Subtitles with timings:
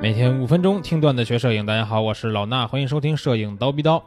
[0.00, 4.00] 每天五分钟听段子学摄影，大家好，我是老衲，欢迎收听摄影刀逼刀。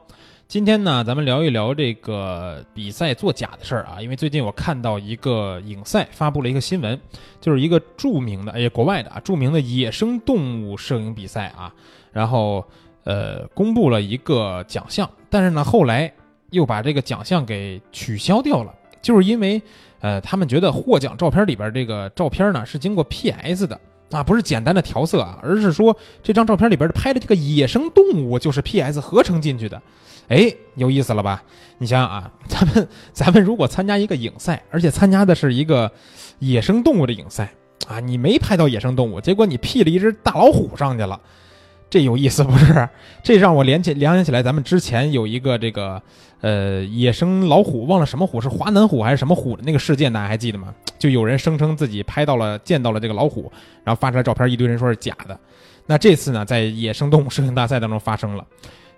[0.47, 4.01] 今天呢，咱们聊一聊这个比赛作假的事儿啊。
[4.01, 6.97] 因为最近我看到一个影赛发布了一个新闻，
[7.41, 11.73] 就是一个著名的，哎，国外的啊，著名的野生动物摄影比赛啊，
[12.13, 12.65] 然后
[13.03, 16.09] 呃，公布了一个奖项，但是呢，后来
[16.51, 19.61] 又把这个奖项给取消掉了，就是因为
[19.99, 23.77] 呃，他们觉得获奖照片里边这个照片呢是经过 PS 的。
[24.11, 29.81] 啊，不是简单的调色啊，而是说这张照片里边拍的这个野生动物就是 PS 合成进去的，
[30.27, 31.41] 哎，有意思了吧？
[31.77, 35.91] 你想想啊，咱们咱们如果参加一个影赛，而且参加的是一个
[36.39, 37.51] 野生动物的影赛
[37.87, 41.19] 啊，你没拍到野生动物，结果你 P 了一只大老虎上去了。
[41.91, 42.89] 这有意思不是？
[43.21, 46.01] 这让我联起联想起来，咱们之前有一个这个
[46.39, 50.73] 呃野生老虎，忘了什么虎是华南虎还是什么虎的那个事件，大家还记得吗？
[50.97, 53.51] 就有人声称自己拍到了见到了这个老虎，
[53.83, 55.37] 然后发出来照片，一堆人说是假的。
[55.85, 58.45] 那这次呢，在野生动物摄影大赛当中发生了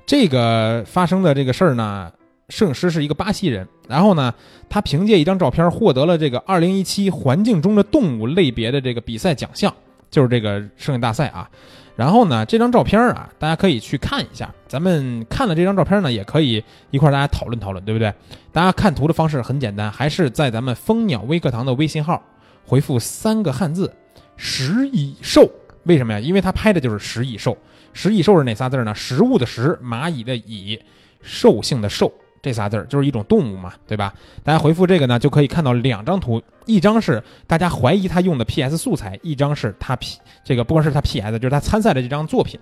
[0.06, 2.12] 这个发生的这个事儿呢，
[2.50, 4.32] 摄影师是一个巴西人，然后呢，
[4.70, 9.74] 他凭借一张照片获得了这个2017环境中的动物类别的这个比赛奖项，
[10.12, 11.50] 就是这个摄影大赛啊。
[11.96, 14.54] 然后呢，这张照片啊，大家可以去看一下。
[14.68, 18.12] 咱们看了这张照片呢，也可以一块大家讨论讨论，对不对？
[18.52, 22.22] 大家看图的方式很简单，还是在咱们蜂鸟微课堂的微信号
[22.66, 23.94] 回复三个汉字
[24.36, 25.48] “食蚁兽”。
[25.86, 26.20] 为什么呀？
[26.20, 27.56] 因为他拍的就是食蚁兽。
[27.94, 28.96] 食蚁兽是哪仨字呢？
[28.96, 30.80] 食物的食，蚂蚁的蚁，
[31.22, 32.12] 兽性的兽。
[32.44, 34.14] 这仨字儿就是一种动物嘛，对吧？
[34.44, 42.60] 大家回复这个呢，就可以看到两张图，一张是大家怀疑他用的 PS 素材，一张是他 P 这个不光是他 PS，就是他参赛的这张作品。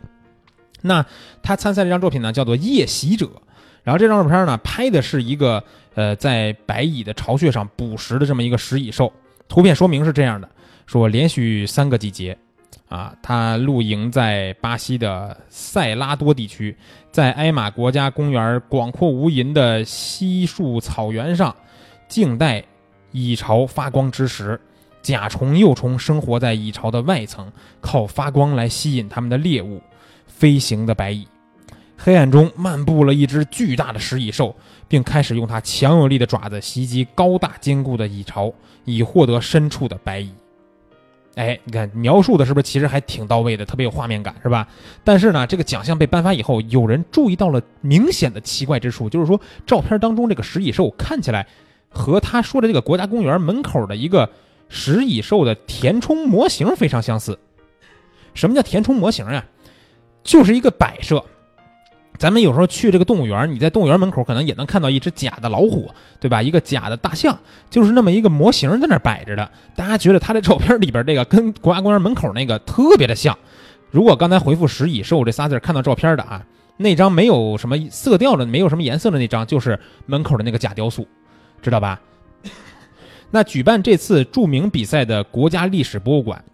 [0.83, 1.03] 那
[1.41, 3.25] 他参赛这张作品呢，叫做《夜袭者》，
[3.83, 5.63] 然后这张照片呢，拍的是一个
[5.95, 9.11] 呃在白蚁的巢穴上捕食的这么一个食蚁兽。
[9.47, 10.47] 图片说明是这样的：
[10.85, 12.37] 说连续三个季节。
[12.91, 16.75] 啊，他露营在巴西的塞拉多地区，
[17.09, 21.55] 在埃马国家公园广阔无垠的稀树草原上，
[22.09, 22.61] 静待
[23.13, 24.59] 蚁巢发光之时。
[25.01, 29.81] 甲虫、幼虫生活在蚁巢的外层，靠发光来吸引它们的猎物——
[30.27, 31.25] 飞行的白蚁。
[31.97, 34.53] 黑暗中漫步了一只巨大的食蚁兽，
[34.89, 38.53] 并开始用它强有力的爪子袭击高大坚固的蚁巢，
[38.83, 40.31] 以获得深处的白蚁。
[41.35, 44.67] 哎，你看描述的是不是其实还挺到位的，特别有画面感，是吧？
[45.03, 51.47] 但是呢，这个奖项被颁发以后，有人注意到了明显的奇怪之处，就是说照片当中这个食蚁兽看起来
[51.89, 54.29] 和他说的这个国家公园门口的一个
[54.67, 57.39] 食蚁兽的填充模型非常相似。
[58.33, 59.45] 什么叫填充模型呀？
[60.23, 61.23] 就是一个摆设。
[62.21, 65.89] 咱们有时候去这个动物园，你在动物园门口可能也能看到一只假的老虎，
[66.19, 66.39] 对吧？
[66.39, 67.35] 一个假的大象，
[67.67, 69.49] 就是那么一个模型在那摆着的。
[69.75, 73.35] 大家觉得它的照片里边这个跟国家公园门口那个特别的像。
[73.89, 76.45] 如果刚才回复“食蚁兽”这仨字看到照片的啊，
[76.77, 81.07] 那张没有什么色调的、没有什么颜色的那张，就是门口的那个假雕塑，
[81.59, 81.99] 知道吧？
[83.31, 86.45] 那举办这次著名比赛的国家历史博物馆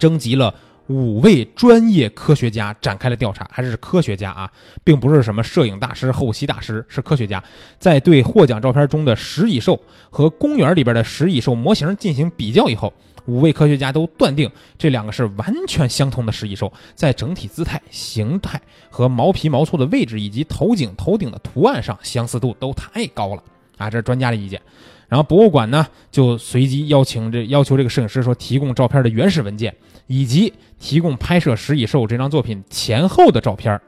[0.00, 0.52] 征集了。
[0.90, 4.50] 五位专业科学家展开了调查，还是科学家啊，
[4.82, 7.40] 并不是什么摄影大师、后期大师，是科学家，
[7.78, 9.80] 在对获奖照片中的食蚁兽
[10.10, 12.92] 和公园里边的食蚁兽模型进行比较以后，
[13.26, 23.42] 五位科学家都断定这两个是完全相同的食蚁兽，在整体姿态、形态和毛皮毛簇的位置以及头颈、头顶的图案上相似度都太高了。
[23.80, 23.90] 啊！
[23.90, 24.60] 这是专家的意见。
[25.08, 29.74] 然后博物馆呢，就随机邀请这要求这个摄影师说提供照片的原始文件。
[30.12, 33.80] 以及提供拍摄食蚁兽这张作品前后的照片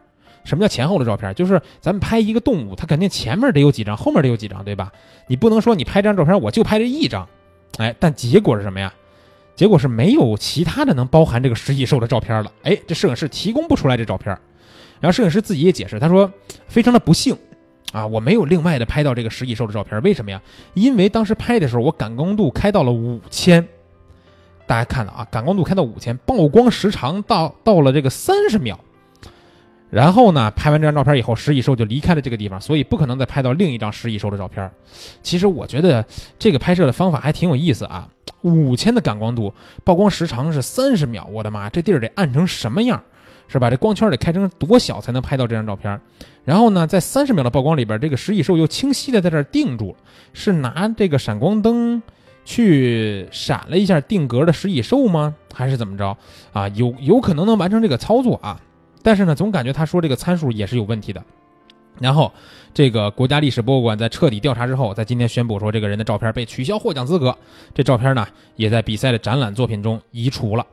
[0.45, 4.93] 什么叫前后的照片就是咱们拍一个动物，它肯定前面得有几张，后面得有几张，对吧？
[5.27, 7.29] 你不能说你拍这张照片我就拍这一张，
[7.79, 8.95] 哎，但结果是什么呀？
[9.57, 12.53] 结果是没有其他的能包含这个食蚁兽的照片了。
[12.63, 14.31] 哎，这摄影师提供不出来这照片
[15.01, 16.31] 然后摄影师自己也解释，他说
[16.69, 17.37] 非常的不幸
[17.93, 20.43] 啊，我没有另外的拍到这个食蚁兽的照片为什么呀？
[20.75, 23.67] 因为当时拍的时候我感光度开到了五千。
[24.65, 28.79] 大家看到啊，感光度开到五千，曝光时长到到了这个三十秒，
[29.91, 34.71] 然后呢，拍完这张照片以后，食蚁兽就离开了这个地方，所以不可能再拍到另一张食蚁兽的照片。
[35.23, 36.03] 其实我觉得
[36.39, 38.09] 这个拍摄的方法还挺有意思啊，
[38.41, 39.53] 五千的感光度，
[39.85, 43.03] 曝光时长是三十秒，我的妈，这地儿得暗成什么样，
[43.53, 43.71] 是吧？
[43.71, 46.01] 这光圈得开成多小才能拍到这张照片？
[46.45, 49.97] 然后呢，在三十秒的曝光里边，这个食蚁兽又清晰的在这定住了，
[50.33, 52.03] 是拿这个闪光灯。
[52.45, 55.33] 去闪了一下定格的食蚁兽吗？
[55.55, 56.17] 还是怎么着
[56.53, 56.67] 啊？
[56.71, 58.61] 有有可能能完成这个操作啊，
[59.01, 61.23] 但是呢，总感觉他说这个参数也是有问题的。
[62.01, 62.33] 然后，
[62.75, 67.37] 这个国家历史博物馆在彻底调查之后，在今天宣布说，这个人的照片被取消获奖资格。
[67.75, 68.27] 这照片呢，
[68.57, 70.67] 也在比赛的展览作品中移除了。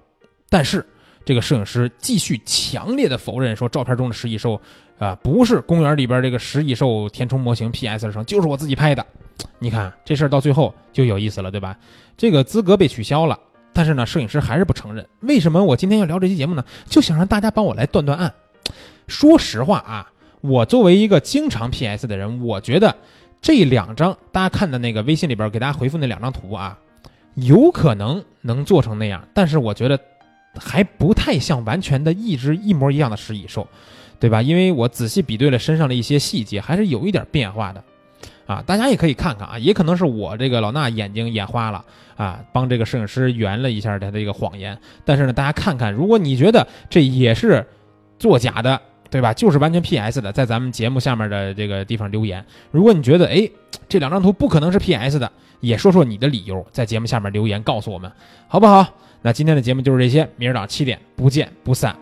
[0.49, 0.83] 但是，
[1.25, 4.59] 这个摄影师继续强烈的否认，说照片中的食蚁兽
[4.97, 9.05] 啊不是公园里边这个食蚁兽填充模型 PS 而成，就是我自己拍的。
[9.59, 11.77] 你看这事儿到最后就有意思了，对吧？
[12.17, 13.39] 这个资格被取消了，
[13.71, 15.07] 但是呢，摄影师还是不承认。
[15.21, 16.63] 为什么我今天要聊这期节目呢？
[16.85, 18.33] 就想让大家帮我来断断案。
[19.07, 20.11] 说实话啊，
[20.41, 22.95] 我作为一个经常 PS 的人，我觉得
[23.41, 26.77] 这两张大家看的那个微信里边给大家回复那两张图啊，
[27.35, 29.97] 有可能能做成那样，但是我觉得
[30.59, 33.67] 还不太像完全的一只一模一样的食蚁兽，
[34.19, 34.41] 对吧？
[34.41, 37.83] 因为我仔细比对了身上的一些细节，还是有一点变化的。
[38.45, 41.85] 啊，大家也可以看看啊，也可能是我这个老衲眼睛眼花了
[42.15, 44.75] 啊，帮这个摄影师圆了一下他的一个谎言。
[45.05, 47.63] 但是呢，大家看看，如果你觉得这也是
[48.17, 49.31] 作假的，对吧？
[49.33, 52.43] 就是完全 PS 的，在咱们节目下面的这个地方留言。
[52.71, 53.47] 如果你觉得哎，
[53.87, 58.11] 这两张图不可能是 PS 的，也说说你的理由，在节目下面留言告诉我们，
[58.47, 58.85] 好不好？
[59.21, 61.95] 那今天的节目就是这些，明儿早上七点不见不散。